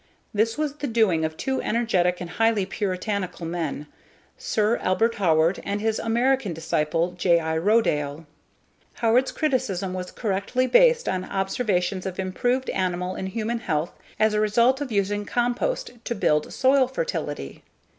This 0.33 0.57
was 0.57 0.77
the 0.77 0.87
doing 0.87 1.23
of 1.23 1.37
two 1.37 1.61
energetic 1.61 2.19
and 2.19 2.31
highly 2.31 2.65
puritanical 2.65 3.45
men: 3.45 3.85
Sir 4.35 4.77
Albert 4.77 5.13
Howard 5.21 5.59
and 5.63 5.79
his 5.79 5.99
American 5.99 6.53
disciple, 6.55 7.11
J.I. 7.11 7.59
Rodale. 7.59 8.25
Howard's 8.95 9.31
criticism 9.31 9.93
was 9.93 10.11
correctly 10.11 10.65
based 10.65 11.07
on 11.07 11.23
observations 11.25 12.07
of 12.07 12.17
improved 12.17 12.71
animal 12.71 13.13
and 13.13 13.29
human 13.29 13.59
health 13.59 13.91
as 14.19 14.33
a 14.33 14.39
result 14.41 14.81
of 14.81 14.91
using 14.91 15.23
compost 15.23 15.91
to 16.05 16.15
build 16.15 16.51
soil 16.51 16.87
fertility. 16.87 17.61